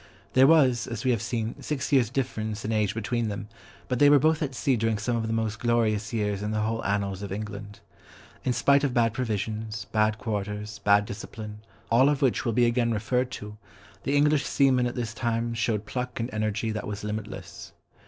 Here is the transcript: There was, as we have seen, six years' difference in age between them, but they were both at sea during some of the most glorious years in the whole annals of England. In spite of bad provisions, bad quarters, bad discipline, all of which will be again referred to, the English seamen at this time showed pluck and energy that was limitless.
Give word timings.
There 0.33 0.47
was, 0.47 0.87
as 0.87 1.05
we 1.05 1.11
have 1.11 1.21
seen, 1.21 1.61
six 1.61 1.91
years' 1.91 2.09
difference 2.09 2.65
in 2.65 2.71
age 2.71 2.95
between 2.95 3.27
them, 3.27 3.49
but 3.87 3.99
they 3.99 4.09
were 4.09 4.17
both 4.17 4.41
at 4.41 4.55
sea 4.55 4.75
during 4.75 4.97
some 4.97 5.15
of 5.15 5.27
the 5.27 5.31
most 5.31 5.59
glorious 5.59 6.11
years 6.11 6.41
in 6.41 6.49
the 6.49 6.61
whole 6.61 6.83
annals 6.83 7.21
of 7.21 7.31
England. 7.31 7.81
In 8.43 8.51
spite 8.51 8.83
of 8.83 8.95
bad 8.95 9.13
provisions, 9.13 9.85
bad 9.91 10.17
quarters, 10.17 10.79
bad 10.79 11.05
discipline, 11.05 11.59
all 11.91 12.09
of 12.09 12.23
which 12.23 12.45
will 12.45 12.51
be 12.53 12.65
again 12.65 12.91
referred 12.91 13.29
to, 13.33 13.57
the 14.01 14.15
English 14.17 14.43
seamen 14.45 14.87
at 14.87 14.95
this 14.95 15.13
time 15.13 15.53
showed 15.53 15.85
pluck 15.85 16.19
and 16.19 16.33
energy 16.33 16.71
that 16.71 16.87
was 16.87 17.03
limitless. 17.03 17.71